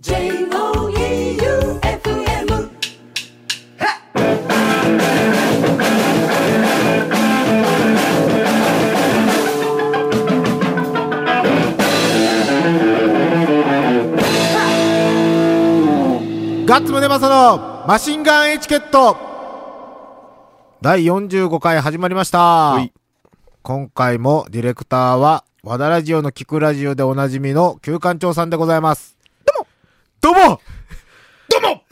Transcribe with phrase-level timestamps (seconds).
[0.00, 0.30] J-O-E-U-F-M
[16.64, 19.16] ガッツムネマソのマシンガンエチケット
[20.80, 22.78] 第45回始まりました。
[23.62, 29.17] 今回もディレクターは、和田ラジオの聞くラジオでおなじみの旧館長さんでございます。
[30.20, 31.82] どうもどうも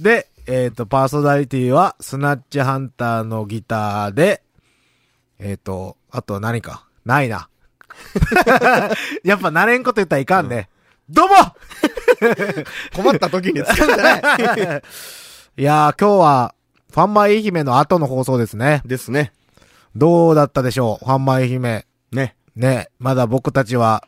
[0.00, 4.42] で、えっ、と、パーソナリティは、スナッチハンターのギターで、
[5.38, 6.86] えっ、と、あと何か？
[7.04, 7.48] ないな。
[9.24, 10.70] やっぱ慣れんこと言ったらいかんね。
[11.08, 11.34] どうも
[12.94, 14.82] 困った時に使うんじゃない
[15.58, 16.54] いやー、今日は、
[16.92, 18.80] ファンマ愛媛の後の放送ですね。
[18.86, 19.32] ですね。
[19.94, 21.04] どうだったでしょう？
[21.04, 21.84] ファンマ愛媛。
[22.10, 22.36] ね。
[22.56, 24.04] ね、まだ僕たちは、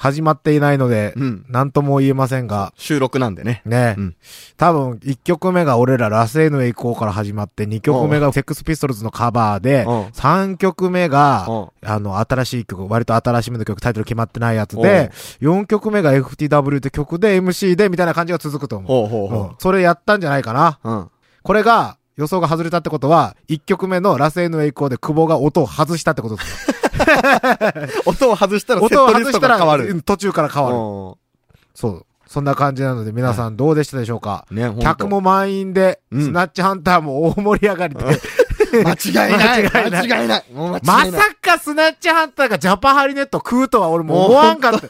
[0.00, 3.60] 始まっていないので、うんなんとも言えませんが、収録なんでね。
[3.66, 4.16] ね、うん
[4.56, 15.10] 多分、1曲目が俺らラスエヌへ行こうから始まって、2曲目がセックスピストルズのカバーでうん、3曲目がうん、あの、新しい曲、割と新しめの曲、タイトル決まってないやつで、
[15.42, 18.88] 4曲目が FTW って曲で MC で、みたいな感じが続くと思う。
[18.88, 20.78] ほうほうほうんそれやったんじゃないかな。
[20.82, 20.90] う。
[20.90, 21.10] うん。
[21.42, 26.74] これが、予想が外れたってことは、1曲目のラスエヌへ行こうで久保が音を外したってことですよ。
[28.04, 29.88] 音を外したらセットリストが変わる。
[29.90, 30.76] うん途中から変わる。
[30.76, 30.78] う
[31.74, 32.06] そう。
[32.26, 38.04] そんな感じなので、皆さんどうでしたでしょうか、ん ね、客も満員で、うんスナッチハンターも大盛り上がりで、
[38.84, 40.44] 間違いない間違いない間違いない
[40.84, 44.80] ま違いないさかスナッチハンターがジャパハリネット食うとは俺も思わんかっ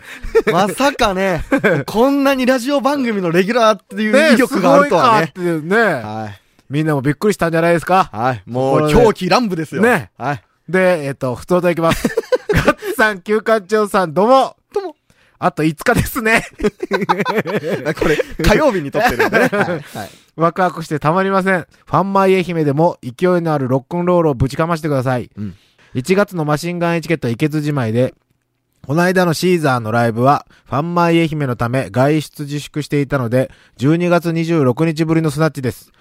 [0.45, 0.53] た。
[0.53, 1.45] まさかね、
[1.87, 5.33] こんなにラジオ番組のレギュラーっていうね威力があるとはね。
[5.35, 5.77] すごいかっていうね。
[5.77, 6.41] はい。
[6.71, 8.09] みんなもびっくりしたんじゃないですか？
[8.13, 8.43] はい。
[8.47, 9.83] もう狂気乱舞ですよ。
[9.83, 10.11] ね。
[10.17, 10.43] はい。
[10.69, 12.09] で、えっ、と、普通といきます。
[12.55, 14.57] ガッツさん、休館長さん、どうも。
[14.73, 14.97] どうも。
[15.41, 16.45] あと5日ですね。
[17.99, 19.49] これ、火曜日に撮ってるんでね。
[19.53, 19.67] はい。
[19.69, 19.81] はい
[20.37, 21.67] ワクワクしてたまりません。
[21.87, 25.29] ファンマイ愛媛でも勢いのあるロックンロールをぶちかましてください。
[25.37, 25.55] うん
[25.95, 28.15] 1月のマシンガンエチケット池津じまいで、
[28.91, 35.93] この間のシーザーのライブは、ファンマイ愛媛のため外出自粛していたので、12月26日ぶりのスナッチです。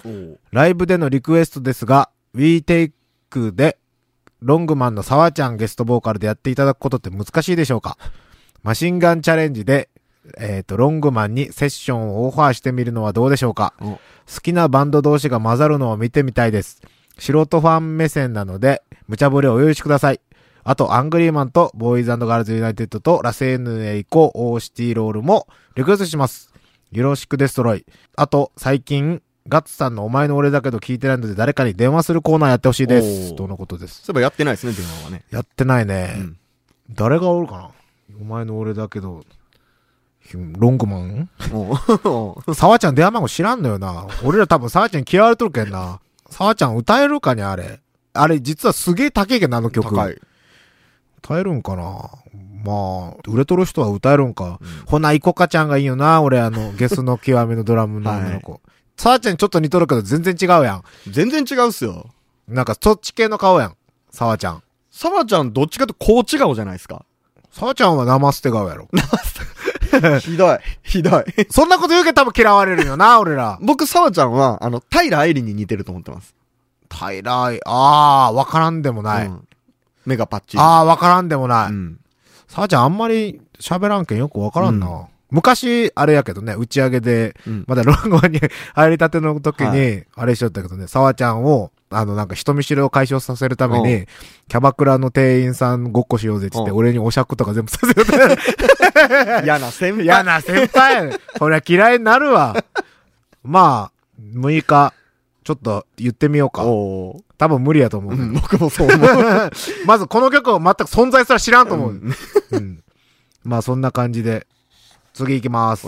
[0.52, 3.78] ライブでのリクエストですが、We Take で、
[4.42, 7.96] ロングマンの沢ちゃんゲストボーカルでやっていただくことって難しいでしょうか？
[8.64, 9.90] マシンガンチャレンジで、
[10.40, 13.76] えっ、と、ロングマンにセッションをオファーしてみるのはどうでしょうか？
[13.82, 14.00] お好
[14.42, 16.82] きなバンド同士が混ざるのを見てみたいです。
[17.20, 20.20] 素人ファン目線なので、無茶ぶりをお許しください。
[20.70, 26.54] あと、アングリーマンと、ボーイズガールズユナイテッドと、ラセーヌへ行こう、オーシティロールも、リクエストします。
[26.92, 27.88] よろしくデストロイ。
[28.16, 33.36] あと、最近、ガッツさんのお前の俺だけど聞いてないので、誰かに電話するコーナーやってほしいです。
[33.36, 34.04] とのことです。
[34.04, 35.24] そういえばやってないですね、電話はね。
[35.32, 36.14] やってないね。
[36.18, 36.38] うん
[36.92, 37.72] 誰がおるかな？
[38.22, 39.24] お前の俺だけど、
[40.22, 41.30] ひロングマン？
[42.54, 44.08] 沢ちゃん電話番号知らんのよな。
[44.24, 46.00] 俺ら多分沢ちゃん嫌われとるけんな。
[46.30, 47.80] 沢ちゃん歌えるかにあれ。
[48.14, 49.96] あれ実はすげえ高いけんな、あの曲。
[49.96, 50.20] 高い。
[51.24, 52.10] 歌えるんかな？
[52.64, 54.60] まあ、売れとる人は歌えるんか。
[54.86, 58.60] ほな、イコカちゃんがいいよな、俺あの、 ゲスの極みのドラムの女の子。
[58.98, 60.84] 沢ちゃんにちょっと似とるけど全然違うやん。
[61.10, 62.08] 全然違うっすよ。
[62.50, 63.76] なんかそっち系の顔やん。
[64.12, 64.64] 沢ちゃん。
[64.92, 67.06] サバちゃんどっちかとこう違うじゃないですか？
[67.52, 68.90] 沢ちゃんは生捨て顔やろ。
[70.20, 70.58] ひどい。
[70.84, 71.24] ひどい。
[71.50, 73.58] そんなこと言うけど多分嫌われるよな、俺ら。
[73.62, 76.36] 僕、サバちゃんは、あの、平愛理に似てると思ってます。
[76.92, 77.60] 平い。
[77.66, 79.28] あー、わからんでもない。
[79.28, 79.48] うん
[80.10, 80.62] 目がパッチリ。
[80.62, 81.72] あー、わからんでもない。
[81.72, 82.00] うん。
[82.48, 85.08] さあちゃんあんまり喋らんけんよくわからんな。
[85.32, 88.42] 昔、あれやけどね、打ち上げで、うんまだロンゴに
[88.74, 94.08] 入りたての時はに、あれしとったけどね、沢ちゃんを、あの、なんか人見知りを解消させるためうに、
[94.48, 99.42] キャバクラの店員さんごっこしようぜって言って、うん俺にお酌とか全部させよった。
[99.46, 100.04] 嫌な先輩。
[100.04, 102.56] 嫌な先輩これは嫌いになるわ。
[103.44, 104.94] まあ、6日、
[105.50, 106.62] ちょっと言ってみようか。
[106.62, 108.14] 多分無理やと思う。
[108.14, 109.52] うん、僕もそう思う。
[109.88, 111.92] まずこの曲を全く存在すら知らんと思う。
[111.94, 112.14] うん
[112.52, 112.84] うん。
[113.44, 114.46] まあそんな感じで、
[115.12, 115.88] 次行きます。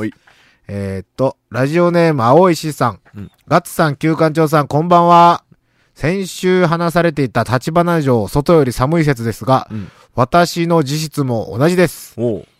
[0.67, 2.99] えーっと、ラジオネーム青石さん。
[3.15, 5.43] うんガッツさん、旧館長さん、こんばんは。
[5.95, 12.15] 先週話されていた立花城、外より寒い説ですが、うん私の自室も同じです。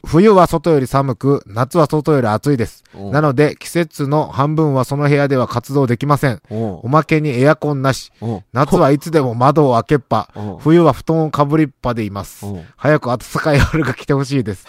[0.05, 2.83] 冬は外より寒く、夏は外より暑いです。
[2.95, 6.41] なので、季節の半分はその部屋では活動できません。
[6.49, 8.11] おまけにエアコンなし。
[8.53, 10.29] 夏はいつでも窓を開けっぱ。
[10.59, 12.45] 冬は布団をかぶりっぱでいます。
[12.77, 14.65] 早く暖かい春が来てほしいです。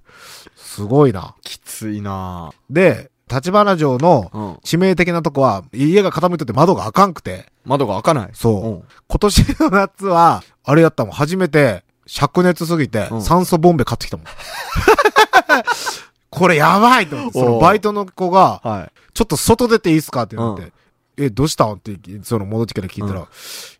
[0.54, 1.34] すごいな。
[1.42, 4.52] きついなで、立花城のうん。
[4.64, 8.30] 致命的なとこは、家が傾いてて窓が開かんくて、窓が開かない。
[8.32, 8.92] そう。
[9.08, 14.26] 今年の夏は、あれやったもん、初めて、灼熱すぎてう、ん酸素ボンベ買ってきたもん。
[16.30, 18.92] これやばいと思って、そのバイトの子が、はい。
[19.14, 20.72] ちょっと外出ていいっすかってなって、
[21.18, 21.66] え、どうした？
[21.66, 23.26] んって、その戻ってきたら聞いたら、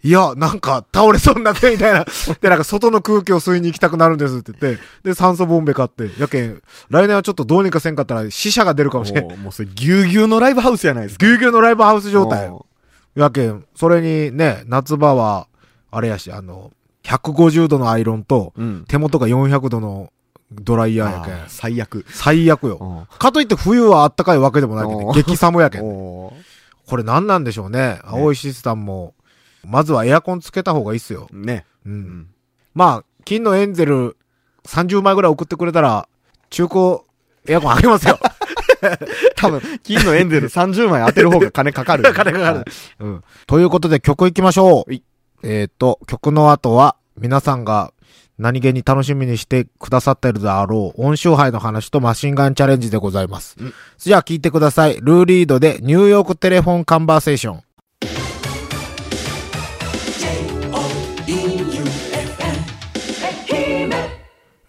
[0.03, 2.05] いや、なんか倒れそうになってみたいな。
[2.41, 9.41] で、なんか外の空気を吸いに行きたくなるんですって言って、で、酸素ボンベ買って、やけん、来年はちょっとどうにかせんかったら死者が出るかもしれん。
[9.41, 11.25] もうそれ、ぎゅうぎゅうのライブハウスやないですか。
[11.25, 12.67] ぎゅうぎゅうのライブハウス状態お。
[13.15, 15.49] やけん、それにね、夏場は、
[15.91, 16.73] あれやし、あの、
[17.05, 18.85] 150度のアイロンと、うん。
[18.89, 20.13] 手元が400度の
[20.53, 21.45] ドライヤーやけん。
[21.49, 22.05] 最悪。
[22.09, 23.07] 最悪よ。
[23.19, 25.83] かといって冬は暖かいわけでもないけど、激寒やけん。
[26.89, 28.01] おこれ何なんでしょうね。
[28.03, 29.15] 青いシスタムも、
[29.65, 31.29] まずはエアコンつけた方がいいっすよ。
[31.33, 31.67] ーね。
[31.85, 31.91] う。
[31.91, 32.29] うんん。
[32.75, 34.17] まあ、金のエンゼル
[34.65, 36.09] 30枚ぐらい送ってくれたら、
[36.51, 36.99] 中古
[37.47, 38.19] エアコンあげますよ。
[39.37, 42.05] 多分、金のエンゼル30枚当てる方が金かかる。
[42.15, 42.65] 金かかるはい
[43.01, 43.25] うん。
[43.47, 44.91] ということで曲行きましょう。
[44.91, 45.03] はい
[45.43, 47.93] えっ、と、曲の後は、皆さんが
[48.39, 53.57] 何気に楽しみにしてくださってるであろう、音周杯の話とマシンガンチャレンジでございます。
[53.61, 54.99] うんじゃあ聞いてください。
[55.01, 57.63] ルーリードでニューヨークテレフォンカンバーセーション。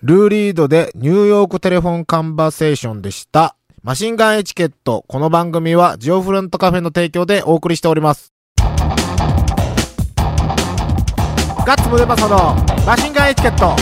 [0.02, 3.56] ルーリードでニューヨークテレフォンカンバーセーションでした。
[3.84, 5.06] マシンガンエチケット。
[5.08, 8.34] この番組はジオフロントカフェの提供でお送りしております。
[11.70, 13.76] ガッツムデパソのマシンガンエチケット。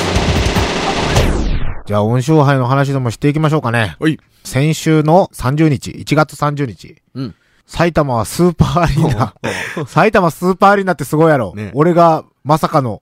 [1.86, 3.96] じゃあ、音勝杯の話でもしていきましょうかね。
[3.98, 4.20] はい。
[4.44, 7.02] 先週の30日、1月30日。
[7.16, 7.36] うん。
[7.66, 9.86] 埼玉はスーパーアリーナ。
[9.88, 11.56] 埼玉スーパーアリーナってすごいやろ。
[11.56, 13.02] ね俺がまさかの、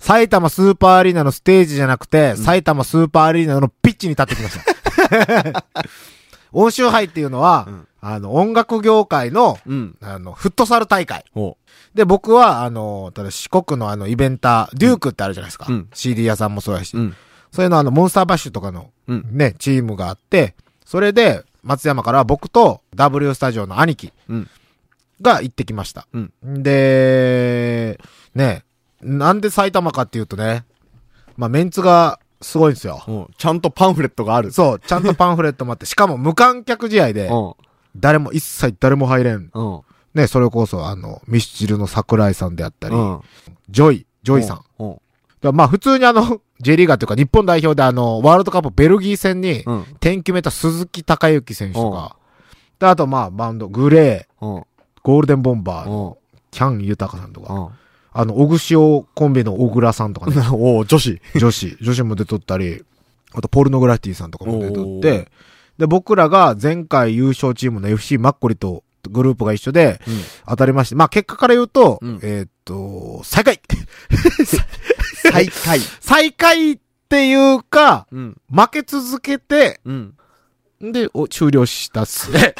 [0.00, 4.58] 埼玉スーパーアリーナのステージじゃなくて、埼玉スーパーアリーナのピッチに立ってきまし
[5.52, 5.64] た。
[6.50, 9.96] 欧州杯っていうのは、うんあの、音楽業界の、うん。
[10.02, 11.24] あの、フットサル大会。
[11.34, 11.56] お
[11.94, 15.64] で、僕は、あの、ただ四国のあの、イベンター、デュークってあるじゃないですか。
[15.70, 16.94] うん CD 屋さんもそうやし。
[16.94, 17.16] うん。
[17.50, 19.26] そういうのあの、モンスターバッシュとかの、うん。
[19.30, 20.54] ね、チームがあって、
[20.84, 24.50] それで、松山から僕と W スタジオの兄貴うん。
[25.22, 26.06] が行ってきました。
[26.12, 26.62] うん。
[26.62, 27.98] で、
[28.34, 28.64] ね、
[29.00, 30.66] なんで埼玉かっていうとね、
[31.38, 33.02] まあ、メンツがすごいんですよ。
[33.08, 34.52] おちゃんとパンフレットがある。
[34.52, 37.54] そう、ちゃんとパンフレットもあって、しかも無観客試合で、うん。
[37.96, 39.50] 誰も、一切誰も入れん。
[39.52, 39.80] うん。
[40.14, 43.20] ね、それこそ、あの、ミスチルの桜井さんであったり、うん。
[43.68, 44.64] ジョイ、ジョイさん。
[44.78, 45.56] うん。
[45.56, 49.84] まあ、普通にあの、 J リーガーというか日本代表であの、ワールドカップベルギー戦に、うん。
[50.00, 52.16] 点決めた鈴木孝之選手とか、
[52.78, 54.64] で、あとまあ、バンド、グレー、うん。
[55.02, 56.38] ゴールデンボンバーの、うん。
[56.50, 57.68] キャン豊さんとか、うん。
[58.16, 61.20] あの、小串尾コンビの小倉さんとかね、 おう女子。
[61.34, 62.84] 女子、女子も出とったり、
[63.32, 65.28] あと、ポルノグラフィティさんとかも出とって、
[65.78, 70.14] で、僕らが前回優勝チームの FC マッコリとグループが一緒でうん。
[70.48, 73.60] 当たりまして、まあ結果から言うと、うんえーっと、最下位
[75.32, 75.80] 最下位。
[76.00, 76.78] 最下位っ
[77.08, 78.36] ていうか、うん。
[78.50, 80.14] 負け続けて、うん。
[80.80, 82.54] で、お、終了したっすね。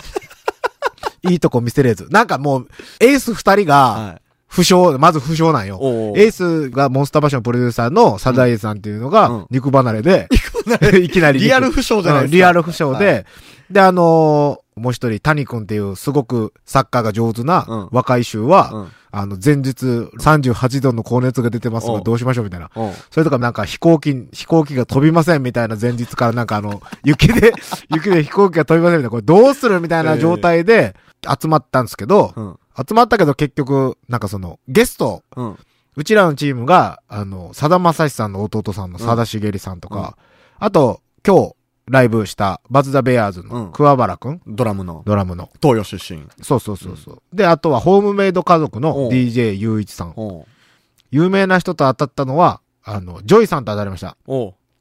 [1.28, 2.08] いいとこ見せれず。
[2.11, 2.69] なんかもう、
[3.00, 4.24] エース二人が、はい。
[4.55, 5.79] 負傷、まず負傷なんよ。
[6.17, 10.29] エースがモンスターバッションのプロデューサーのサザエさんっていうのがうん、肉離れで、
[11.03, 11.45] いきなり肉。
[11.47, 12.25] リアル負傷じゃないですか。
[12.25, 13.25] うんリアル負傷で、はい
[13.71, 18.89] で、あのーもう一人、谷君っていうすごくサッカーが上手うんな若い衆は、うん。
[19.12, 22.71] あの、前日38度の高熱が出てますがうんどうしましょうみたいな。
[22.75, 22.93] うん。
[23.12, 27.53] それとかなんか飛行機、飛行機が飛びませんみたいな前日からなんかあの、 雪で、
[27.89, 32.57] 雪で飛行機が飛びませんみたいな、これどうするみたいな状態で集まったんですけど、うん。
[32.76, 35.59] 集まったけど結局、なんかその、ゲスト、うん。
[35.97, 40.16] うちらのチームが、あの、さだまさしさんの弟さんの佐田繁理さんとか、
[40.59, 41.54] あと、今日、
[41.87, 45.50] ライブした、バズ・ザ・ベアーズうんの桑原くん、ドラムの、ドラムの。
[45.62, 46.26] 東洋出身。
[46.43, 47.23] そうそうそうそう。
[47.33, 50.14] で、あとは、ホームメイド家族の DJ U-ICHI さん。
[51.11, 54.16] 有名な人と当たったのは、あの、ジョイさんと当たりました。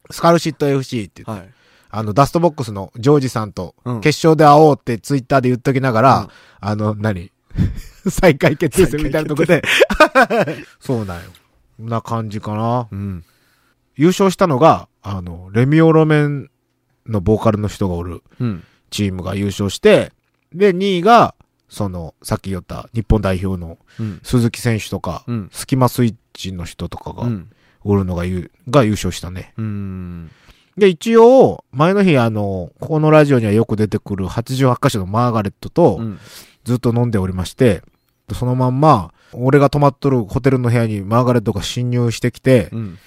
[0.09, 1.53] SKULL SHIT FC って言って、はい。
[1.91, 6.27] あの、ダストボックスのジョージさんとうん、決勝で会おうってツイッターで言っときながら、うん
[6.59, 7.31] あの、何？
[8.09, 9.61] 再開決定戦みたいなとこで。
[10.79, 11.29] そうなんよ。
[11.79, 12.87] な感じかな。
[12.91, 13.23] うん。
[13.95, 16.49] 優勝したのが、あの、レミオロメン
[17.05, 18.63] のボーカルの人がおるうん。
[18.89, 20.11] チームが優勝して、
[20.53, 21.35] で、2位が、
[21.69, 24.19] その、さっき言った日本代表のうん。
[24.23, 25.49] 鈴木選手とか、うん。
[25.51, 27.49] スキマスイッチの人とかがうん。
[27.83, 29.53] おるのが優、が優勝したね。
[29.57, 30.31] うん。
[30.77, 36.19] で、一応、前の日あの、ここのラジオにはよく出てくる88箇所のマーガレットとうん。
[36.63, 37.83] ずっと飲んでおりまして、
[38.33, 42.97] そのまんま、俺が泊まっとるホテルの部屋にマーガレットが侵入してきて、うん。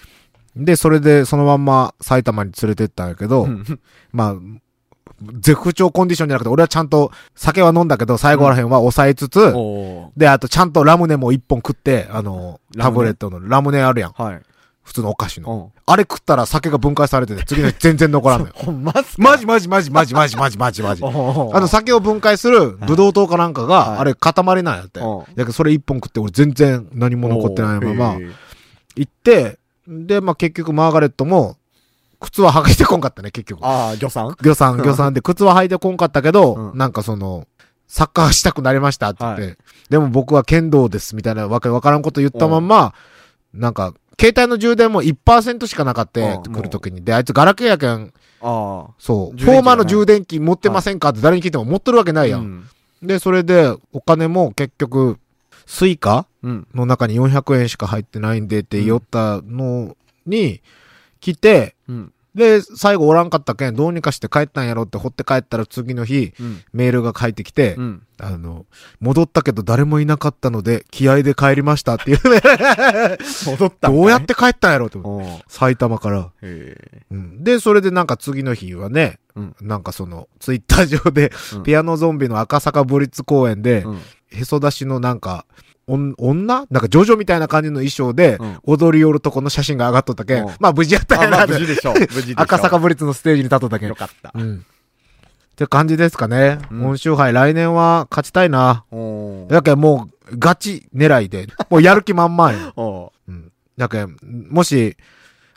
[0.57, 3.81] で、それでそのまんま埼玉に連れてったんやけど、うん。
[4.13, 4.37] まあ、
[5.41, 14.13] 絶不調コンディションじゃなくて、俺はちゃんと酒は飲んだけど、最後らへんは抑えつつ、おうで、あとちゃんとラムネも一本食って、あの、タブレットのラムネあるやん。
[14.13, 14.43] はい。
[14.87, 15.73] 普通のお菓子の。
[15.75, 15.83] うん。
[15.85, 18.55] あれ食ったら酒が分解されてて、次の日全然残らんのよ。
[19.19, 21.05] マジマジマジマジマジマジマジマジ。
[21.05, 25.00] ああの、酒を分解するブドウ糖かなんかはいが、あれ塊なんやって。
[25.00, 28.16] うんだけどそれ一本食って俺全然何も残ってないまま、
[28.95, 31.57] 行って、で、まあ結局マーガレットも、
[32.21, 33.66] 靴は履いてこんかったね、結局。
[33.66, 37.49] ああ、魚さん魚さん、魚さんで、靴は履いてこんかったけど、うんなんかその、
[37.88, 39.57] サッカーしたくなりましたって言って、は
[39.90, 42.95] でも僕は剣道ですみたいなわけわからんこと言ったまんま、
[43.52, 47.04] なんか、携帯の充電も1%しかなかったうん来るときに。
[47.04, 52.26] で、あいつガラケーやけん、あそう、 FOMA の充電器持ってませんかって誰に聞いても持ってるわけなあ。
[52.26, 52.40] いやん。
[52.40, 53.06] うん。
[53.06, 55.18] で、それで、お金も結局、
[55.66, 56.66] スイカうん。
[56.75, 60.62] の中に400円しか入ってないんでって言ったのに、
[61.20, 62.12] 来て、うん。
[62.37, 66.62] で、最後おらんかったけん、どうにかして帰ったんやろってほって帰ったら次の日、うん。
[66.75, 68.02] メールが返ってきて、うん。
[68.19, 68.66] あの、
[69.00, 72.43] 戻ったけど誰もいなかったので、気合で帰りましたっていうね。
[73.47, 75.45] 戻ったどうやって帰ったんやろって思って。
[75.49, 76.31] 埼玉から。
[76.43, 76.47] う
[77.16, 77.43] ん。
[77.43, 84.00] で、それでなんか次の日はね、うんなんかその、ツイッター上で、うんピアノゾンビの赤坂ブリッツ公演で、うん。
[84.28, 85.47] へそ出しのなんか、
[85.88, 86.66] 女？
[86.71, 91.95] なんかジョジョみたいな感じの衣装で、うん踊り寄るとこの写真が上がっとったけん、うんまあ無事やったやな無事でしょう。
[92.00, 92.35] 無事でしょう。
[92.43, 93.95] 赤坂ブリッツのステージに立っとったけんよ。
[93.95, 94.33] かった。
[94.35, 94.57] うん。
[94.59, 96.59] って感じですかね。
[96.71, 98.85] うん今週杯来年は勝ちたいな。
[99.49, 102.73] だけどもう、ガチ狙いで、もうやる気満々よ。
[102.76, 103.52] おううん。
[103.78, 104.09] だけど
[104.50, 104.97] もし、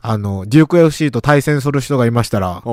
[0.01, 2.63] あの、デューク FC と対戦する人がいましたら、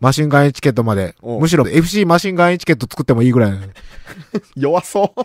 [0.00, 3.52] マシンガンエチケットまで、おむしろ FC マシンガンエチケット作ってもいいぐらい。
[4.56, 5.20] 弱そう。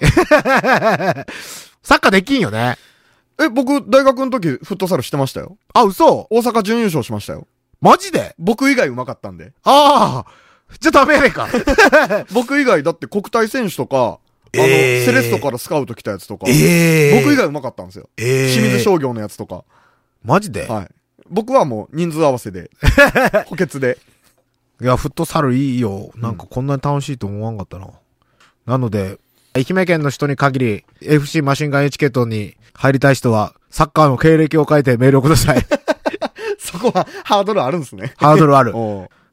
[1.84, 2.78] サッカーできんよね。
[3.40, 5.58] え、僕、大学の時、フットサルしてましたよ。
[5.74, 7.48] あ、嘘大阪準優勝しましたよ。
[7.82, 8.36] マジで？
[8.38, 9.54] 僕以外上手かったんで。
[9.64, 10.32] ああ
[10.80, 11.48] じゃあダメやねんか。
[12.34, 14.20] 僕以外、だって国体選手とか、
[14.54, 18.10] あの、えーセレッソからスカウト来たやつとか、え僕以外上手かったんですよ。
[18.18, 19.64] ええ清水商業のやつとか。
[20.24, 20.88] マジで、はい。
[21.30, 22.70] 僕はもう人数合わせで、
[23.48, 23.98] 補欠で。
[24.82, 26.12] いや、フットサルいいよ。
[26.16, 27.88] なんかこんなに楽しいと思わんかったな。
[28.66, 29.18] なので、
[29.54, 35.66] 愛媛県の人に限り、FC マシンガンエチケットに入りたい人は、サッカーの経歴を書いてメールをください。
[36.60, 38.14] そこはハードルあるんですね。
[38.18, 38.74] ハードルある。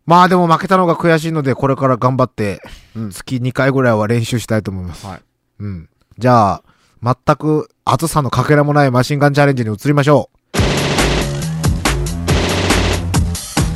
[0.06, 2.60] まあでも負けたのが悔しいので、これから頑張って、
[2.94, 5.06] うん月2回ぐらいは練習したいと思います。
[5.06, 5.20] はい。
[5.60, 5.88] うん。
[6.18, 6.62] じゃあ、
[7.02, 10.56] 全く熱さのかけらもないマシンガンチャレンジに移りましょう。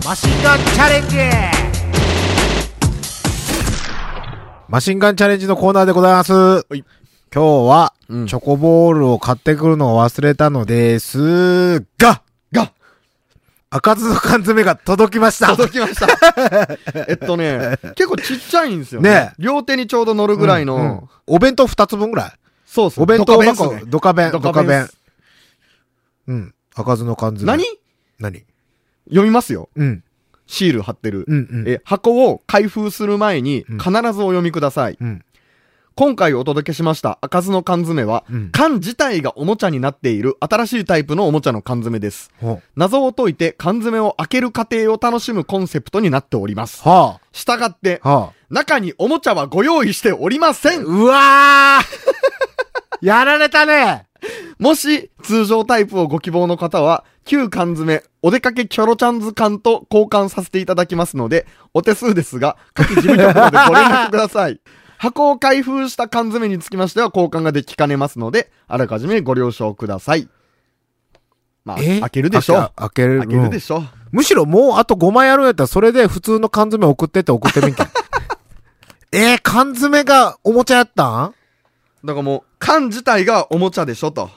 [0.07, 1.09] マシンガンチャレン
[1.55, 1.60] ジ
[4.71, 6.33] マシンガンチャレンジのコーナーでございます。
[6.73, 6.85] い
[7.35, 12.23] 今日は、うんチョコボールを買ってくるのを忘れたのですが、
[12.53, 12.73] が、
[13.71, 15.57] 開かずの缶詰が届きました。
[15.57, 16.07] 届きました。
[17.09, 19.11] えっとね、結構ちっちゃいんですよね。
[19.11, 22.33] ね両手にちょうど乗るぐらいの、うんうんお弁当2つ分ぐらい？
[22.65, 24.89] そうっすねお弁当箱、ドカ弁、ドドカ弁。
[26.29, 26.55] うん。
[26.77, 27.51] 開かずの缶詰。
[27.51, 27.65] 何？
[28.21, 28.45] 何？
[29.09, 29.69] 読みますよ。
[29.75, 30.05] うん。
[30.51, 31.25] シール貼ってる。
[31.29, 31.65] うんうん。
[31.69, 34.99] え、箱を開封する前にうん必ずお読みください。
[35.01, 35.25] うん。
[35.95, 42.33] 今回お届けしました開かずの缶詰は、うん缶自体がおもちゃになっている新しいタイプのおもちゃの缶詰です。
[42.41, 46.83] ほ謎を解いて缶詰を開ける過程を楽しむコンセプトになっております。
[46.83, 48.33] はしたがってあ。、はあ。
[48.51, 54.07] 中におもちゃはご用意しておりませんうわーやられたね
[54.59, 64.61] もし、通常タイプをご希望の方は、旧缶詰、お出かけキョロちゃん図鑑と交換させていただきますので、お手数ですが、各事務局までご連絡ください。
[64.99, 70.29] 箱を開封した缶詰につきましては交換ができかねますので、あらかじめご了承ください。
[71.65, 72.01] まあ、え？
[72.01, 72.73] 開けるでしょう。
[72.77, 73.19] 開ける。
[73.21, 73.61] 開けるでょ。
[73.61, 73.83] しょう。
[74.13, 77.83] むしろもうあと5枚やるんやったら、それで普通の缶詰送ってって送ってみんけ。
[79.13, 81.35] えー、缶詰がおもちゃやったん？
[82.05, 84.31] だからもう、缶自体がおもちゃでしょと。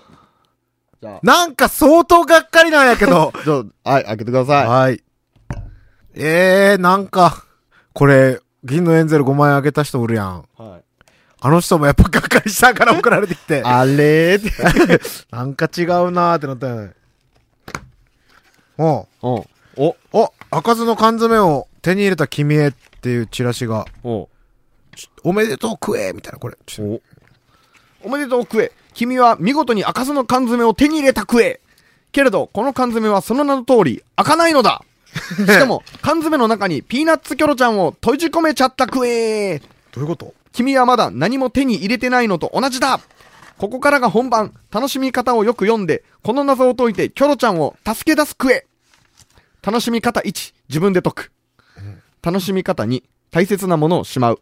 [1.03, 3.33] じゃなんか相当がっかりなんやけど。
[3.36, 4.67] あ、じゃあ、はい、開けてください。
[4.67, 5.03] はい。
[6.15, 7.43] えー、なんか、
[7.91, 10.45] これ、銀のエンゼル5枚あげた人おるやん。
[10.57, 10.83] はい。
[11.41, 13.62] あの人もやっぱがっかりしたから送られてきて。
[13.67, 14.36] あれ？
[14.36, 15.01] ーって。
[15.29, 16.93] なんか違うなーってなったよね。
[18.77, 19.45] おおう
[19.75, 24.29] お、お、開かずの缶詰を手に入れた君へっていうチラシが、お
[25.24, 26.55] おめでとう食えみたいな、これ。
[26.65, 27.01] ちょお。
[28.05, 28.72] おめでとう食え。
[28.93, 31.59] 君は見事に開かずの缶詰を手に入れた食え。
[32.12, 34.83] けれど、この缶詰はその名の通り、開かないのだ。
[35.13, 39.59] しかも、缶詰の中にピーナッツキョロちゃんを閉じ込めちゃった食え。
[39.59, 39.65] ど
[39.97, 40.33] ういうこと？
[40.53, 43.00] 君はまだ何も手に入れてないのと同じだ。
[43.57, 44.53] ここからが本番。
[44.71, 48.65] 楽しみ方をよく読んで、この謎を解いてキョロちゃんを助け出す食え。
[49.63, 51.31] 楽しみ方1、自分で解く。
[52.21, 54.41] 楽しみ方2、大切なものをしまう。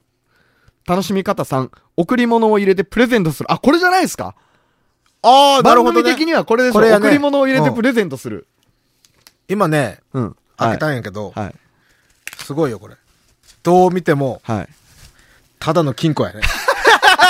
[0.88, 3.51] 楽しみ方3、贈り物を入れてプレゼントする。
[3.51, 4.35] あ、これじゃないですか？
[5.23, 6.03] ああ、なる番ほど、ね。
[6.03, 8.47] 組的にはこれでしょ、ね贈り物を入れてうんプレゼントする。
[9.47, 10.35] 今ね、うん。
[10.57, 11.55] 開けたんやけど、はい。
[12.43, 12.95] すごいよ、これ。
[13.63, 14.69] どう見ても、はい。
[15.59, 16.41] ただの金庫やね。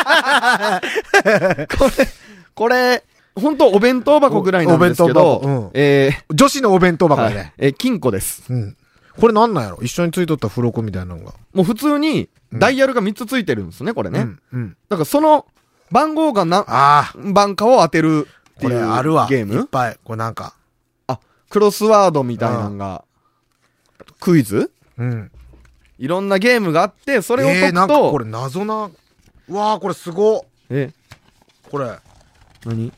[1.77, 2.08] これ、
[2.53, 3.03] これ、
[3.36, 7.53] 本当お弁当箱ぐらいなんですけど、おお弁当箱うんえ女子のお弁当箱やね。
[7.58, 8.43] えー金庫です。
[8.50, 8.77] うん。
[9.20, 9.80] これなんなんやろ？
[9.82, 11.34] 一緒についとった付録みたいなのが。
[11.53, 14.20] もう普通に、ダイヤルが3つついてるんですね、これね。
[14.20, 14.41] うん。
[14.53, 14.77] うん。
[14.89, 15.46] だからその、
[15.91, 19.24] 番号が何ああ、番かを当てるってこれいうあるわ。
[19.24, 19.68] いっゲーム？
[19.68, 19.98] ぱい。
[20.03, 20.56] これなんか。
[21.08, 23.03] あ、クロスワードみたいなのが、
[24.20, 24.72] クイズ？
[24.98, 25.32] うん。
[25.98, 28.89] いろんなゲームがあって、それをえー、解くと、なんかこれ謎な、
[29.50, 30.41] うわあ、これすごっ。
[30.70, 30.94] え、
[31.70, 32.00] これ。
[32.65, 32.91] 何？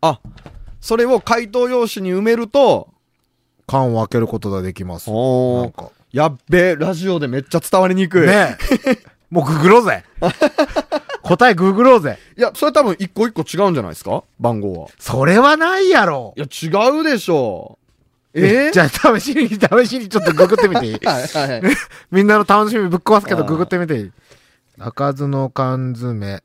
[0.00, 0.20] あ、
[0.80, 2.88] それを回答用紙に埋めると、
[3.68, 5.08] 缶を開けることができます。
[5.10, 5.16] な
[5.66, 5.90] んか。
[6.10, 8.26] やっべえ、ラジオでめっちゃ伝わりにくい。
[8.26, 8.56] ね
[8.86, 8.98] え。
[9.30, 10.04] もうググろうぜ。
[11.22, 12.18] 答えググろうぜ。
[12.36, 14.24] いや、それ多分一個一個違うんじゃないですか？
[14.40, 14.88] 番号は。
[14.98, 16.32] それはないやろ。
[16.36, 17.78] いや、違うでしょ
[18.34, 18.40] う。
[18.40, 18.68] え？
[18.70, 20.92] ー、じゃあ、試しに、試しにちょっとググってみていい？
[21.04, 21.62] はいはいはい。
[22.10, 24.10] みんなの楽しみぶっ壊すけど、ググってみていい？
[24.78, 26.42] 開かずの缶詰。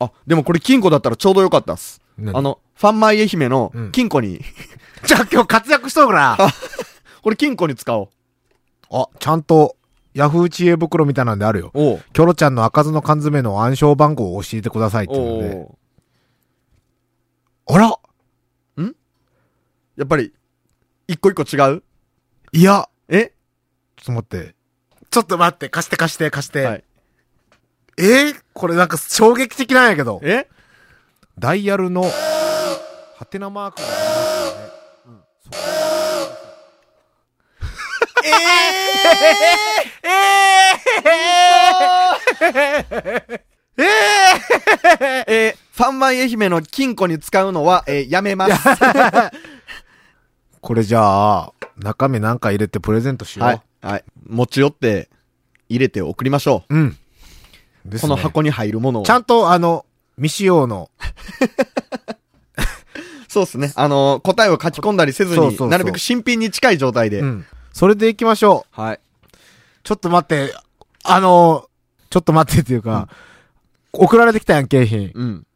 [0.00, 2.00] あ、でもこれ金庫だったらちょうどよかったっす。
[2.16, 2.36] 何？
[2.36, 4.40] あの、ファンマイ愛媛のうん金庫に、
[5.06, 6.38] じゃあ今日活躍しとるから。
[7.22, 8.08] これ金庫に使おう。
[8.90, 9.76] あ、ちゃんと、
[10.14, 11.70] ヤフー知恵袋みたいなんであるよ。
[11.74, 12.02] おう。
[12.12, 15.68] キョロちゃんの開かずの缶詰の暗証番号を教えてくださいっていうので。
[17.66, 17.98] あら？
[19.96, 20.32] やっぱり、
[21.08, 21.82] 一個一個違う？
[22.52, 23.32] いや、え？
[23.96, 24.54] ちょっと待って。
[25.10, 26.64] ちょっと待って、貸して貸して貸して。
[26.64, 26.84] はい。
[27.98, 28.28] え？
[28.30, 30.20] ーこれなんか衝撃的なんやけど。
[30.22, 30.48] え？
[31.38, 32.04] ダイヤルの、
[33.16, 35.72] ハテナマークがありますよ
[43.32, 43.44] ね。
[45.26, 48.52] えー、ファンマイ愛媛の金庫に使うのは、えー、やめます。
[50.60, 53.48] これじゃあ、中身なんか入れてプレゼントしよう。
[53.48, 53.62] はい。
[53.82, 54.04] はい。
[54.26, 55.08] 持ち寄って、
[55.68, 56.90] 入れて送りましょうう。
[56.90, 57.07] す
[57.84, 59.04] ねこの箱に入るものを。
[59.04, 59.84] ちゃんと、あの、
[60.16, 60.90] 未使用の、
[63.28, 63.72] そうですね。
[63.76, 67.20] あのー答えを書き込んだりせずに、なるべく新品に近い状態で。
[67.20, 67.46] うん。
[67.72, 68.80] それで行きましょう。
[68.80, 69.00] はい。
[69.84, 70.54] ちょっと待って、
[71.04, 71.68] あの、
[72.10, 73.08] ちょっと待ってっていうか、
[73.92, 75.12] 送られてきたやん、景品。
[75.14, 75.46] うん。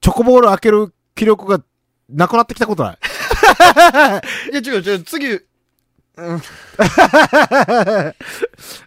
[0.00, 1.62] チョコボール開ける気力が
[2.10, 2.98] なくなってきたことない？
[4.52, 5.40] いや、違う違う、次、
[6.16, 6.40] うん。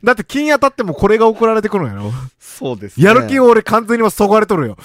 [0.04, 2.12] だって金当たってもこれが送られてくるんやろ。
[2.40, 3.06] そうですね。
[3.06, 4.78] やる気を俺完全にもそがれとるよ。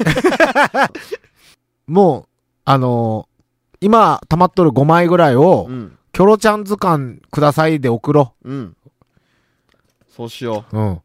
[1.86, 2.26] もう、
[2.64, 3.30] あのー
[3.82, 5.96] 今溜まっとる5枚ぐらいを、うん。
[6.12, 8.76] キョロちゃん図鑑くださいで送ろうん。
[10.14, 10.78] そうしよう。
[10.78, 10.92] うん。
[10.92, 11.02] う。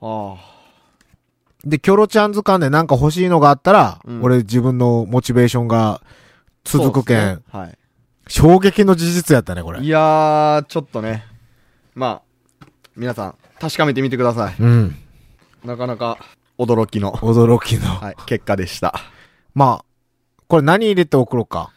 [0.00, 0.36] あ
[1.64, 6.00] で、キョロちゃん図鑑でなんか欲しいのがあったら、うん俺自分のモチベーションがあ。
[6.68, 7.78] 続くけん、ねはい。
[8.28, 9.80] 衝撃の事実やったね、これ。
[9.80, 11.24] いやー、ちょっとね。
[11.94, 12.22] ま
[12.62, 14.54] あ、皆さん、確かめてみてください。
[14.60, 14.96] うん。
[15.64, 16.18] なかなか、
[16.58, 17.88] 驚きの、驚きの。
[17.88, 18.94] はい、結果でした。
[19.54, 19.84] まあ、
[20.46, 21.70] これ何入れて送ろうか。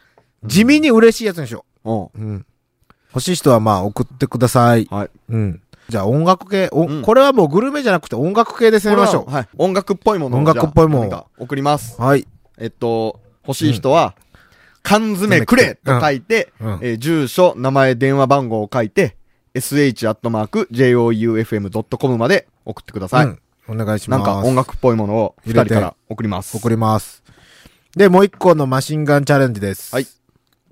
[0.44, 2.04] 地味に嬉しいやつにしようん。
[2.04, 2.10] う。
[2.16, 2.46] うん。
[3.14, 4.88] 欲しい人はまあ送ってください。
[4.90, 5.10] はい。
[5.30, 5.62] うん。
[5.90, 9.50] じゃあ音楽系、おうんこれはもうグルメじゃなくて音楽系で攻めましょこれははい。
[9.58, 11.98] 音楽っぽいものを音楽っぽいもの送ります。
[12.00, 12.02] う。
[12.02, 12.26] はい。
[12.58, 14.16] えっと、欲しい人は、
[14.84, 19.16] 缶詰くれと書いて、うんうんえー住所、名前、電話番号を書いて、
[19.54, 20.68] sh.joufm.com
[22.18, 23.26] まで送ってください。
[23.26, 23.40] うん。
[23.68, 24.24] お願いします。
[24.26, 26.58] なんか音楽っぽいものを二人から送ります。
[26.58, 27.24] 送ります。
[27.96, 29.94] で、もう一個のマシンガンチャレンジです。
[29.94, 30.08] はい。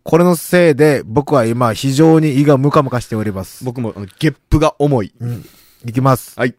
[0.03, 3.63] これのせいで僕は今非常に胃がムカムカしております。
[3.63, 5.13] 僕もゲップが重い。
[5.19, 5.45] うん。
[5.85, 6.39] いきます。
[6.39, 6.55] はい。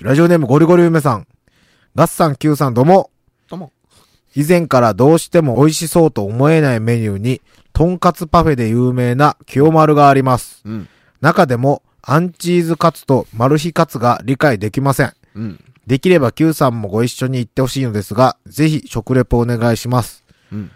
[0.00, 1.26] ラジオネームゴリゴリ梅さん。
[1.94, 2.74] ガッサン Q さん。
[2.74, 3.11] どうも。
[4.34, 7.40] 以前からどうしても美味しそうと思えないメニューに、
[7.72, 10.62] とんかつパフェで有名な清丸があります。
[10.64, 10.88] うん。
[11.20, 15.12] 中でも、アンチーズカツとマル秘カツが理解できません。
[15.34, 15.64] うん。
[15.86, 20.24] できれば Q さんもご一緒に行ってほしいのですが、ぜひ食レポお願いします。
[20.52, 20.70] うん。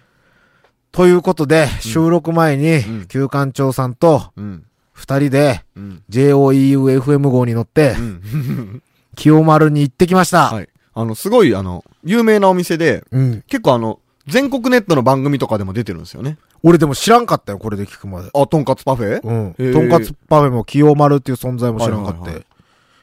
[0.93, 4.65] ということで、収録前にうん、旧館長さんとうん。
[4.93, 6.03] 二人でうん。
[6.11, 8.83] JOEUFM 号に乗ってう、ん。
[9.17, 10.51] 清丸に行ってきました。
[10.51, 10.69] はい。
[10.97, 13.43] あの、すごい、あの、有名なお店で、うん。
[13.49, 16.39] 結構あの、全国ネットの番組とかでも出てるんですよね。
[16.63, 18.31] 俺でも知らんかったよ、これで聞くまで。
[18.35, 19.21] あ、とんかつパフェ？
[19.23, 19.73] うん。
[19.75, 22.47] とんかつパフェも清丸っていう存在も知らんかってはいはいはい。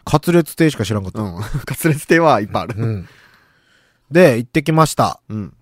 [0.06, 1.22] カツレツ亭しか知らんかった。
[1.22, 1.42] うん。
[1.66, 2.76] カツレツ亭はいっぱいある。
[2.78, 3.08] うん。
[4.12, 5.22] で、行ってきました。
[5.30, 5.54] うん。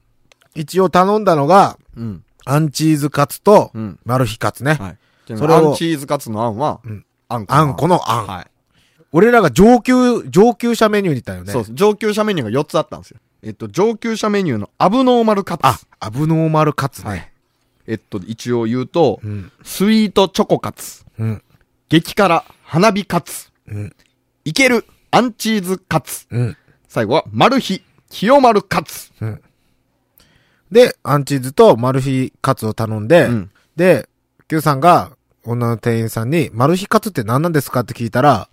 [0.55, 2.23] 一応頼んだのが、うん。
[2.45, 3.99] アンチーズカツとうん。
[4.05, 4.75] マル秘カツね。
[4.79, 4.97] はい。
[5.27, 8.27] それをそれアンチーズカツのあんは、うんあんこあんこのあん。
[8.27, 8.50] はい。
[9.13, 11.51] 俺らが上級、上級者メニューに行ったよね。
[11.51, 11.73] そうです。
[11.73, 13.19] 上級者メニューが4つあったんですよ。
[13.43, 15.65] えっと、上級者メニューのアブノーマルカツ。
[15.65, 17.09] あ、アブノーマルカツね。
[17.09, 17.31] はい。
[17.87, 19.51] えっと、一応言うと、うん。
[19.63, 21.43] スイートチョコカツ、うん。
[21.89, 23.95] 激辛花火カツ、うん。
[24.45, 26.57] いけるアンチーズカツ、うん。
[26.87, 29.11] 最後はマルヒ清丸カツ。
[30.71, 34.07] で、アンチーズとマルヒカツを頼んで、うんで、
[34.47, 35.11] Q さんが
[35.45, 38.49] 女の店員さんに、マルヒカツって何なんですかって聞いたら、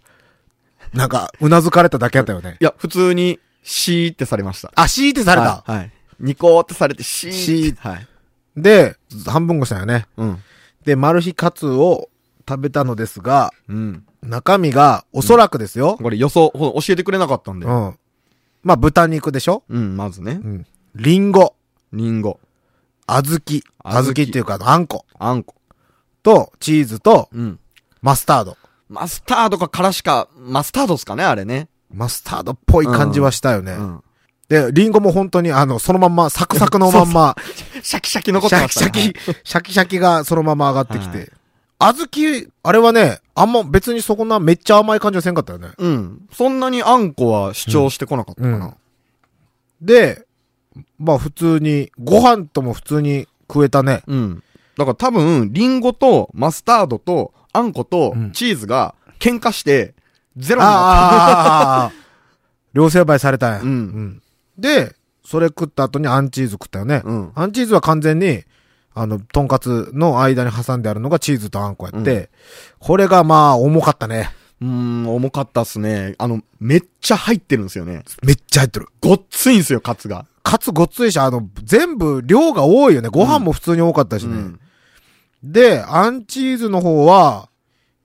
[0.93, 2.57] なんか、うなずかれただけだったよね。
[2.61, 4.73] いや、普通に、シーってされました。
[4.75, 5.63] あ、シーってされた？
[5.65, 5.73] はい。
[5.79, 5.93] はい。
[6.21, 7.39] ニコーってされて、シーって。
[7.39, 8.09] シーはい。
[8.57, 8.97] で、
[9.27, 10.07] 半分こしたよね。
[10.17, 10.43] うん。
[10.85, 12.09] で、マルヒカツを
[12.49, 14.05] 食べたのですが、うん。
[14.23, 15.97] 中身が、おそらくですよ。
[16.01, 17.67] これ予想、ほ教えてくれなかったんで。
[17.67, 17.69] う。
[17.69, 17.99] うん
[18.65, 19.63] まあ、豚肉でしょ？
[19.73, 20.49] ん、まずねう。
[20.49, 20.67] ん。
[20.97, 21.55] リンゴ、
[21.93, 22.41] リンゴ、
[23.07, 25.55] 小豆、小小豆豆っていうか、あんこ、あんこ。
[26.25, 27.61] と、チーズと、うん。
[28.03, 28.57] マスタード。
[28.89, 31.69] マスタードかからしか、マスタードっすかね、あれね。
[31.93, 33.73] マスタードっぽい感じはしたよね。
[33.73, 34.03] うん。
[34.49, 37.37] で、リンゴも本当にあの、そのまんま、サクサクのまんま、
[37.83, 38.91] シャキシャキ残っシャてましたね。
[38.91, 41.33] キシャキ、シャキシャキがそのまま上がってきはて。
[41.79, 45.69] 小豆、あれはね、あんま別にそこなめっちゃ甘い感じはせんかったよね。
[45.79, 46.29] うん。
[46.33, 48.75] そんなにあんこは主張してこなかったかな。
[49.81, 50.27] で、
[50.99, 54.03] まあ普通に、ご飯とも普通に食えたね。
[54.07, 54.43] うん。
[54.77, 59.95] だから多分、リンゴとマスタードとあんことうんチーズが喧嘩して、
[60.37, 61.93] ゼロになっああ、
[62.73, 63.61] 両成敗されたんや。
[63.63, 64.23] うんうん
[64.59, 67.03] で、それ食った後にアンチーズ食ったよね。
[67.03, 67.09] た。
[67.09, 67.33] うん。
[67.35, 68.43] アンチーズは完全に、
[68.95, 72.29] あの、とんかつの間に挟んであるのがチーズとあんこやって、う
[72.81, 74.31] これがまあ重かったね。
[74.61, 76.15] うーん、重かったっすね。
[76.19, 78.03] あの、めっちゃ入ってるんですよね。
[78.23, 78.89] めっちゃ入ってる。
[79.01, 80.27] ごっついんすよ、カツが。
[80.43, 83.09] かつごっついし、あの、全部量が多いよね。
[83.09, 84.35] ご飯も普通に多かったしね。
[84.35, 84.61] うん。
[85.43, 87.49] で、アンチーズの方は、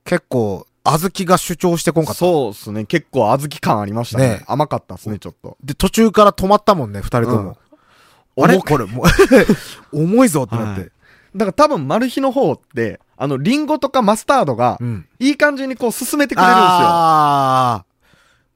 [0.05, 2.19] 結構、小豆が主張してこんかった。
[2.19, 2.85] そうっすね。
[2.85, 4.27] 結構小豆感ありましたね。
[4.27, 5.57] ね甘かったっすね、ちょっと。
[5.63, 7.57] で、途中から止まったもんね、二人とも。
[8.37, 8.55] あれ？
[8.55, 9.05] 重くこれ、もう
[10.03, 10.81] 重いぞってなって。
[10.81, 10.91] はい
[11.35, 15.07] だから多分、マルヒの方って、あの、リンゴとかマスタードがう、ん。
[15.19, 16.67] いい感じにこう進めてくれるんですよ。
[16.91, 17.85] あ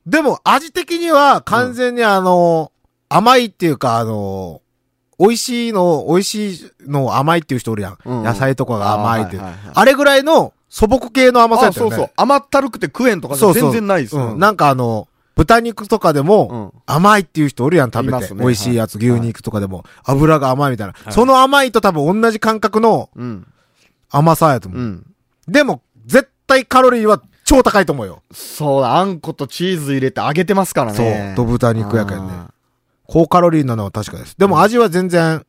[0.07, 2.71] ーでも、味的には完全にあの、
[3.09, 4.61] 甘いっていうか、あの、
[5.19, 7.97] 美味しいの、美味しいの甘いっていう人おるやん。
[8.05, 9.37] うんうん野菜とかが甘いって。
[9.37, 11.95] あーはいはいはいあれぐらいの素朴系の甘さやったよね。
[11.95, 12.13] あそうそう。
[12.17, 14.33] 甘ったるくて食えんとか全然ないですよ。
[14.33, 14.39] うん。
[14.39, 16.81] なんかあの、豚肉とかでも、うん。
[16.85, 18.33] 甘いっていう人おるやん、食べて。
[18.33, 19.85] ね美味しいやつ、はい牛肉とかでも。
[20.03, 20.93] 油が甘いみたいな。
[20.93, 23.47] はいその甘いと多分同じ感覚のうん。
[24.09, 24.81] 甘さやと思う。
[24.81, 25.05] うん。
[25.47, 28.23] でも、絶対カロリーは超高いと思うよ。
[28.33, 31.33] そうだ、あんことチーズ入れて揚げてますからね。
[31.35, 31.45] そう。
[31.47, 32.51] と豚肉やけんねあ。
[33.07, 34.35] 高カロリーなのは確かです。
[34.37, 35.45] でも味は全然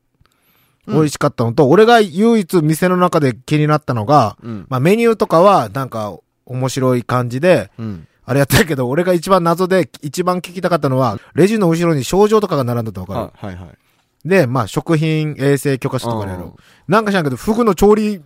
[0.86, 4.66] うん美味しかったのと、俺が唯一店の中で気になったのが、ーうん。
[4.70, 6.16] まあメニューとかはなんか
[6.46, 8.08] 面白い感じで、うん。
[8.24, 13.18] あれやったけど、俺が一番謎で一番聞きたかったのは、レジの後ろに症状とかが並んだとわかる。
[13.18, 13.78] はいはいはい。
[14.24, 16.56] で、まあ食品衛生許可書とかでやうんろ。
[16.88, 18.20] なんか知らんけど、フグの調理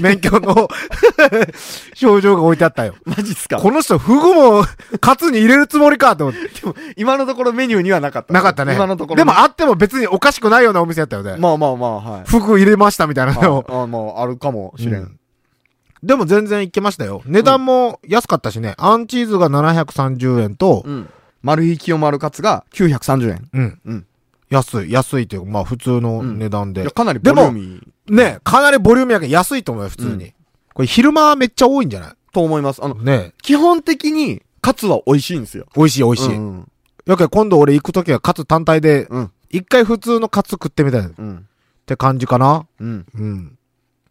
[0.00, 0.68] 免許の
[1.94, 2.94] 症状が置いてあったよ。
[3.04, 3.58] マジっすか？
[3.58, 4.64] この人、フグも
[5.00, 6.50] カツに入れるつもりかと思って。
[6.96, 8.32] 今のところメニューにはなかった。
[8.34, 8.74] なかったね。
[8.74, 9.16] 今のところ。
[9.16, 11.36] でもあっても別におかしくないようなお店やったよね。
[11.38, 12.24] まあまあまあ、はい。
[12.26, 13.64] フグ入れましたみたいなのを。
[13.68, 14.92] ああ、まあ、あるかもしれ。
[14.98, 15.18] うんん
[16.00, 17.22] でも全然いけましたよ。
[17.26, 18.74] 値段も安かったしね。
[18.78, 21.08] アンチーズが730円と、うん。
[21.42, 23.48] マル秘清丸カツが930円。
[23.52, 23.80] うん。
[23.84, 24.06] うん。
[24.50, 26.82] 安い、安いっていうか、まあ普通の値段で。
[26.82, 28.14] いや、かなりボリューミー。
[28.14, 30.12] ね、かなりボリュームやけん安いと思うよ、普通に。
[30.12, 30.34] うん
[30.74, 32.12] これ昼間はめっちゃ多いんじゃない？
[32.32, 32.84] と思います。
[32.84, 35.66] あの、ね基本的に、カツは美味しいんですよ。
[35.74, 36.36] 美味しい美味しい。
[36.36, 36.70] うん。
[37.04, 39.32] やけん今度俺行くときはカツ単体で、うん。
[39.50, 41.48] 一回普通のカツ食ってみたいっうん。
[41.84, 42.64] て感じかな？
[42.78, 43.06] うん。
[43.12, 43.58] うん。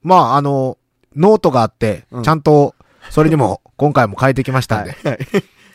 [0.03, 0.77] まあ、あの、
[1.15, 2.75] ノートがあって、うんちゃんと、
[3.11, 5.19] それにも今回も変えてきましたんで、はい。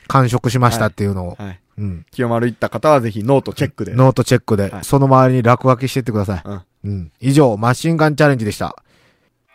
[0.09, 1.61] 完食しましたっていうのを、はい。
[1.79, 2.07] うん。
[2.11, 3.95] 清丸行った方はぜひノートチェックで。
[3.95, 6.43] ノートチェックで、はいその周りに落書きしてってください。
[6.45, 6.63] うん。
[6.85, 7.13] うん。
[7.21, 8.77] 以上、マシンガンチャレンジでした。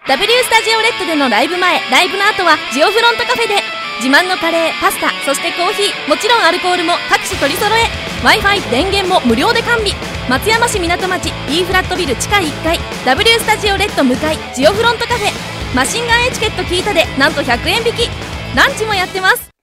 [0.08, 3.56] W スタジオレッドでのライブ前、ライブの後はジオフロントカフェで
[4.00, 9.92] 自慢のカレー、パスタ、そしてコーヒー、もちろんアルコールも各種取り揃え Wi-Fi、電源も無料で完備
[10.30, 18.10] 松山市港町 E フラットビル地下1階 W スタジオレッド向かいジオフロントカフェマシンガンエチケット聞いたでなんと100円引き
[18.56, 19.57] ランチもやってます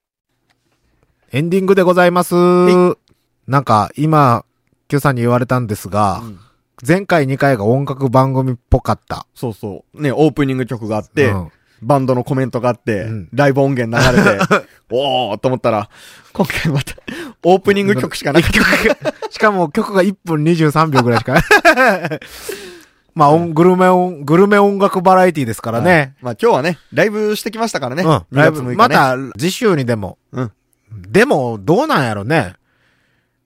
[1.31, 2.35] エンディングでございます。
[3.47, 4.45] なんか、今、
[4.87, 6.39] Q さんに言われたんですが、うん
[6.85, 9.25] 前回2回が音楽番組っぽかった。
[9.33, 10.01] そうそう。
[10.01, 14.45] ね、オープニング曲があって、うんバンドのコメントがあって、うんライブ音源流れて、
[14.91, 15.89] おーと思ったら、
[16.33, 16.93] 今回また、
[17.43, 19.31] オープニング曲しかなかった。
[19.31, 21.35] しかも曲が1分23秒ぐらいしか。
[23.15, 26.15] まあ、音グルメ音、グルメ音楽バラエティですからね。
[26.21, 28.03] まあ今日はね、ライブしてきましたからね。
[28.03, 28.09] うん。
[28.09, 28.75] 2ライブ、月6日ね。
[28.75, 30.17] また、次週にでも。
[30.33, 30.51] うん。
[31.09, 32.55] でも、どうなんやろね。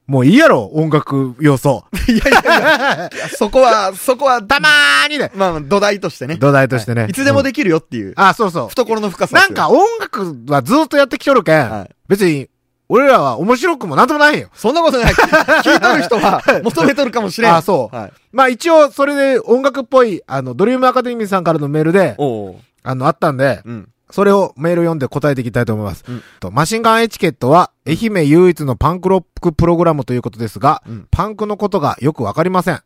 [0.10, 1.84] もういいやろ、音楽要素。
[2.10, 5.32] いやいやいや、いやそこは、そこは、たまーにね。
[5.36, 6.38] まあ、土台としてね。
[6.38, 7.02] 土台としてね。
[7.02, 8.68] はいいつでもでできるよっていう、あ、そうそう。
[8.70, 9.38] 懐の深さ。
[9.38, 12.50] なんか音楽はずっとやってきとるけん、はい別に、
[12.92, 14.50] 俺らは面白くもなんともないよ。
[14.56, 15.14] そんなことない。
[15.14, 17.56] 聞いとる人は求めとるかもしれん。
[17.56, 18.12] あそうはい。
[18.32, 23.90] まあ一応、それで音楽っぽい、あの、ドリームアカデミーさんからのメールで、おうあの、あったんで、うん。
[24.12, 26.04] それをメール読んで答えていきたいと思います。
[26.08, 26.22] うん。
[26.40, 31.08] とマシンガンエチケットは、愛媛唯一のパンクロックプログラムということですが、うん。
[31.12, 32.82] パンクのことがよくわかりません。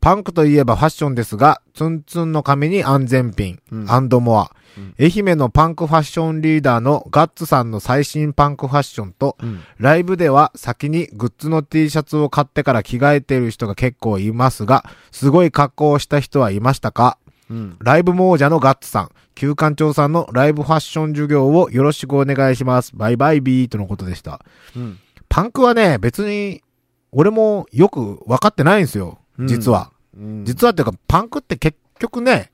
[0.00, 3.90] パンクといえばファッションですが、ツンツンの髪に安全ピン、うん。
[3.90, 4.94] アンドモア、うん。
[4.98, 9.60] 愛媛のパンクファッションリーダーのガッツさんの最新パンクファッションと、うん。
[9.78, 17.18] ライブでは先にグッズの T シャツを買ってから着替えている人が結構いますが、すごい格好をした人はいましたか？
[17.50, 17.76] うん。
[17.80, 22.92] ライブ亡者のガッツさん、旧館長さんのライブファッション授業をよろしくお願いします。
[22.94, 24.40] バイバイビーとのことでした。
[24.76, 24.98] うん。
[25.28, 26.62] パンクはね、別に、
[27.12, 29.18] 俺もよく分かってないんですよ。
[29.40, 29.92] 実は。
[30.16, 30.44] うん。
[30.44, 32.52] 実はっていうか、パンクって結局ね、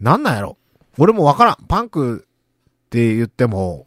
[0.00, 0.58] なんなんやろ。
[0.98, 1.56] 俺も分からん。
[1.66, 3.86] パンクって言っても、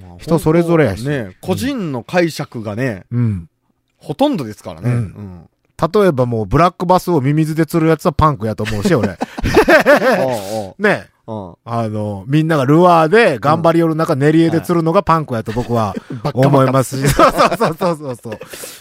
[0.00, 3.48] まあ人それぞれやしね、個人の解釈がね、うん。
[3.96, 4.90] ほとんどですからね。
[4.90, 5.48] うんうん。
[5.92, 9.18] 例えばもう、ブラックバスをミミズで釣るやつはパンクやと思うし、俺。
[10.78, 11.08] ね。
[11.24, 15.94] おうあの、みんながルアーで頑張り寄る中、練り絵で釣るのがパンクやと僕は
[16.34, 17.08] 思いますし。
[17.08, 18.38] そうそうそうそうそう。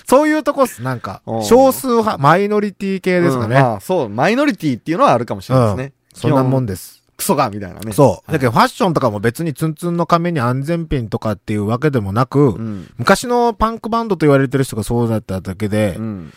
[0.07, 0.81] そういうとこっす。
[0.81, 3.57] なんかう、ん少数派、マイノリティ系ですかね。
[3.57, 5.93] あ、そう、マイノリティっていうのはあるかもしれないですね。
[6.15, 6.73] そんなもんで。
[6.73, 7.01] です。
[7.21, 7.93] クソが、みたいなね。
[7.93, 8.31] そう。
[8.31, 12.87] だけどファッションとかも別にツンツンの髪に安全ピンとかっていうわけでもなく、うん。
[12.97, 16.33] 昔のパンクバンドと言われてる人がそうだっただけで、うん。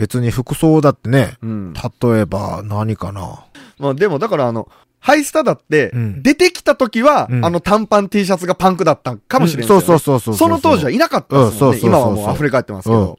[0.00, 1.74] 別に服装だってね、うん。
[1.74, 3.44] 例えば何かな。
[3.78, 4.66] まあでもだからあの、
[4.98, 10.34] ハイスタだってう、ん出てきた時は、うんあの短パン T シャツがパンクだったんかもしれない、そうそうそうそう。
[10.36, 11.76] その当時はいなかったですもんね。
[11.76, 13.18] うんそうそうそうそう今はもう溢れ返ってますけど。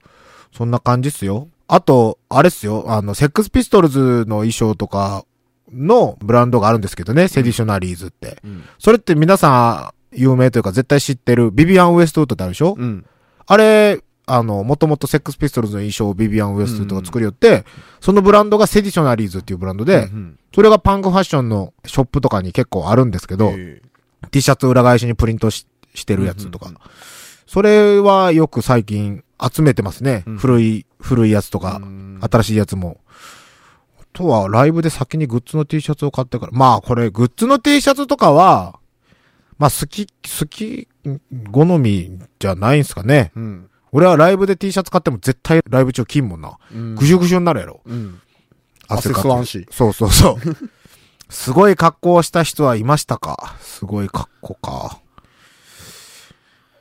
[0.57, 1.47] そんな感じっすよ。
[1.67, 2.85] あと、あれっすよ。
[2.87, 5.23] あの、セックスピストルズの衣装とか
[5.71, 7.27] のブランドがあるんですけどね。
[7.27, 8.39] セディショナリーズって。
[8.43, 8.63] うん。
[8.79, 13.05] それって皆さん有名というか絶対知ってるビビアン・ウエストウッドってあるでしょ、うん。
[13.45, 13.99] あれ、
[14.33, 17.65] あの、もともとセックスピストルズの衣装をビビアン・ウエストウッドが作りよって、
[17.99, 23.81] そのブランドがセディショナリーズっていうブランドで、うんそれがパンクファッションのショップとかに結構あるんですけど、え
[24.31, 26.67] T シャツ裏返しにプリントししてるやつとか。
[26.67, 26.79] うんうん
[27.51, 30.23] それはよく最近集めてますね。
[30.25, 33.01] うん古い、古いやつとか、うん新しいやつも。
[33.99, 36.51] あとは、ライブで先にグッズの T シャツを買ってから。
[36.53, 38.79] まあ、これ、グッズの T シャツとかは、
[39.57, 40.87] まあ、好き、好き、
[41.51, 43.33] 好みじゃないんすかね。
[43.35, 43.69] うん。
[43.91, 46.57] 俺はライブで T シャツ買っても絶対ライブ中着んもんな。
[46.73, 47.81] うんぐしゅぐしゅになるやろ。
[47.85, 48.21] うん。
[48.87, 50.37] 汗か汗吸わんしそうそうそう。
[51.29, 53.55] すごい格好をした人はいましたか？
[53.61, 54.99] すごい格好か。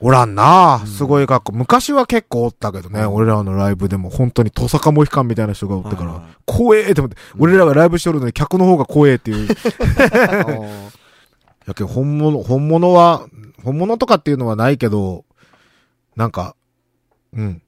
[0.02, 1.52] おらんなすごい格好。
[1.52, 9.48] 昔は結構おったけどね、俺らのライブでも本当にトサカモヒカンみたいな人がおったから怖えって思って、俺らがライブしとるのに客の方が怖えっていう。
[11.66, 13.26] やけど本物、本物は、
[13.62, 15.26] 本物とかっていうのはないけど、
[16.16, 16.56] なんか、
[17.32, 17.62] うん。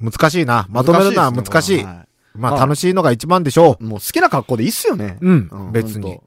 [0.00, 0.66] 難しいな。
[0.70, 1.82] まとめるのは難しい。
[1.84, 5.18] はまああ楽しいのが一番でしょもう好きな格好でいいっすよね。
[5.20, 5.26] う。
[5.26, 5.48] うん。
[5.50, 6.18] うん別に。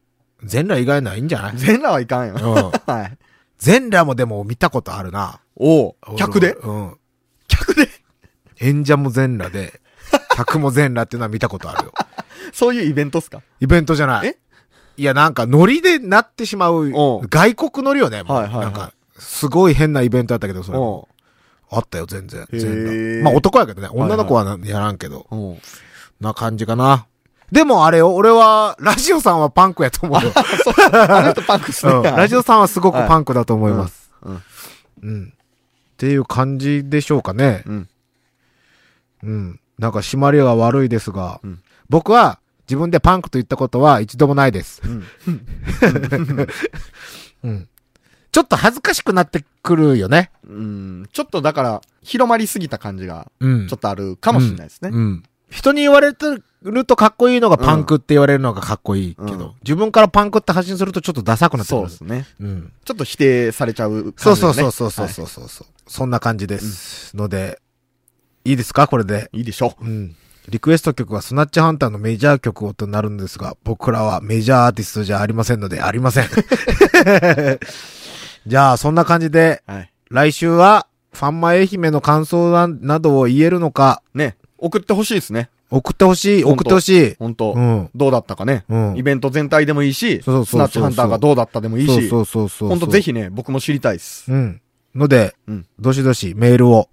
[0.43, 1.57] 全裸以外ないんじゃない？
[1.57, 2.33] 全裸はいかんよ。
[2.35, 2.43] うん。
[2.93, 3.17] はい。
[3.57, 5.41] 全裸もでも見たことあるな。
[5.55, 6.53] おう客で？
[6.53, 6.97] うん。
[7.47, 7.89] 客で？
[8.61, 9.79] 演者も全裸で、
[10.35, 11.93] 客も全裸っていうのは見たことあるよ。
[12.53, 13.41] そういうイベントっすか？
[13.59, 14.27] イベントじゃない。
[14.27, 14.37] え？
[14.97, 18.23] いや、なんかノリでなってしまうおう、外国ノリよね。
[18.23, 20.77] もうはいはいはいなんか、すごい変なイベントだったけど、それ
[21.71, 22.47] あったよ、全然。
[22.51, 23.23] 全裸。
[23.23, 23.89] まあ男やけどね。
[23.91, 25.27] 女の子はなやらんけど。
[25.31, 25.57] うおう
[26.19, 27.05] な感じかな。
[27.51, 30.31] でもあれよ、俺は、ラジオさんはパンクやと思うよ。
[30.93, 31.93] あの人パンクっすね。
[31.93, 34.11] うんラジオさんはすごくパンクだと思います。
[34.21, 34.43] うん
[35.01, 35.33] うん。
[35.33, 37.63] っていう感じでしょうかね。
[37.65, 37.89] うん。
[39.23, 39.59] うん。
[39.77, 44.79] なんか締まりが悪いですが、うん僕は自分でパンクと言ったことは一度もないです。
[44.85, 45.03] うん。
[47.43, 47.67] うん。
[48.39, 50.31] ちょっと恥ずかしくなってくるよね。
[50.47, 51.09] うん。
[51.11, 53.67] ちょっとだから、広まりすぎた感じが、うん。
[53.67, 54.91] ちょっとあるかもしれないですね。
[54.93, 55.23] うん。
[55.49, 56.25] 人に言われて
[56.63, 61.81] るとかっこいいのがパンクって言われるのがかっこいいけど、うん自分からパンクって発信するとちょっとダサくなってくる。
[61.81, 62.25] そうですね。
[62.39, 62.71] うん。
[62.85, 67.17] ちょっと否定されちゃうそう感じがねそうそうそうそうそうそう、そんな感じです。
[67.17, 67.59] ので、
[68.45, 68.87] いいですか？
[68.87, 69.13] これで。
[69.15, 70.15] はいいいでしょうん。
[70.47, 76.25] リクエスト曲はスナッチハンターのメジャー曲をとなるんですが、僕らはメジャーアーティストじゃありませんので、ありません。
[78.47, 79.71] じゃあ、そんな感じで、う。
[79.71, 79.91] はい。
[80.09, 84.37] 来週は、ファンマ愛媛の感想ななどを言えるのか、ね。
[84.57, 85.49] 送ってほしいですね。
[85.71, 87.15] 送ってほしい、送ってほしい？
[87.19, 87.89] 本当、うん。
[87.93, 88.65] どうだったかね。
[88.69, 92.69] うんイベント全体でもいいし、そうそうそうスナッチハンターがどうだったでもいいし、そうそうそうそう。
[92.69, 93.01] 本当ぜ。
[93.01, 94.31] ひね、僕も知りたいです。
[94.31, 94.61] うん。
[94.95, 96.89] ので、うんどしどしメールを、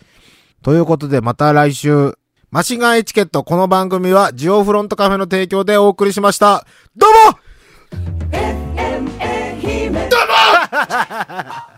[0.62, 2.18] ということで、また来週、
[2.50, 6.66] マシンガンエチケット、この番組は、ジオフロントカフェの提供でお送りしました。
[6.96, 7.38] どうも！
[7.92, 7.98] ど
[9.98, 10.14] うも！